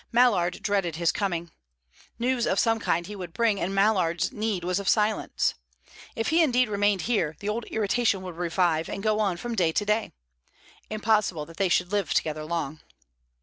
Mallard 0.11 0.63
dreaded 0.63 0.95
his 0.95 1.11
coming. 1.11 1.51
News 2.17 2.47
of 2.47 2.57
some 2.57 2.79
kind 2.79 3.05
he 3.05 3.15
would 3.15 3.33
bring, 3.33 3.59
and 3.61 3.75
Mallard's 3.75 4.31
need 4.31 4.63
was 4.63 4.79
of 4.79 4.89
silence. 4.89 5.53
If 6.15 6.29
he 6.29 6.41
indeed 6.41 6.69
remained 6.69 7.01
here, 7.01 7.35
the 7.39 7.49
old 7.49 7.65
irritation 7.65 8.23
would 8.23 8.35
revive 8.37 8.89
and 8.89 9.03
go 9.03 9.19
on 9.19 9.37
from 9.37 9.53
day 9.53 9.71
to 9.73 9.85
day. 9.85 10.11
Impossible 10.89 11.45
that 11.45 11.57
they 11.57 11.69
should 11.69 11.91
live 11.91 12.15
together 12.15 12.45
long. 12.45 12.79